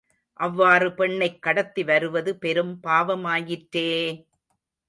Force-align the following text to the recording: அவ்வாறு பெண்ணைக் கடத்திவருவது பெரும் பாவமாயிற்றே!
அவ்வாறு 0.39 0.93
பெண்ணைக் 0.93 1.37
கடத்திவருவது 1.43 2.33
பெரும் 2.37 2.79
பாவமாயிற்றே! 2.83 3.87